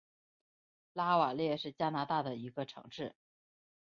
[0.93, 3.13] 拉瓦勒是加拿大的一个城市。